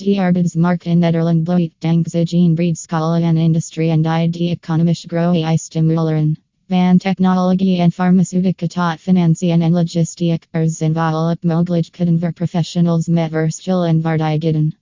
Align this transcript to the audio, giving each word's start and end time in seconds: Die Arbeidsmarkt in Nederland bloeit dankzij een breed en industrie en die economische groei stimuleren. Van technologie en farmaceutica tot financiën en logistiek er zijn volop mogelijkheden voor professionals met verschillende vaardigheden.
Die 0.00 0.18
Arbeidsmarkt 0.18 0.86
in 0.86 0.98
Nederland 0.98 1.44
bloeit 1.44 1.72
dankzij 1.78 2.26
een 2.30 2.54
breed 2.54 2.86
en 2.88 3.36
industrie 3.36 3.90
en 3.90 4.30
die 4.30 4.50
economische 4.50 5.08
groei 5.08 5.56
stimuleren. 5.56 6.36
Van 6.68 6.98
technologie 6.98 7.80
en 7.80 7.90
farmaceutica 7.90 8.66
tot 8.66 9.00
financiën 9.00 9.62
en 9.62 9.72
logistiek 9.72 10.46
er 10.50 10.70
zijn 10.70 10.94
volop 10.94 11.42
mogelijkheden 11.42 12.18
voor 12.20 12.32
professionals 12.32 13.06
met 13.06 13.30
verschillende 13.30 14.02
vaardigheden. 14.02 14.74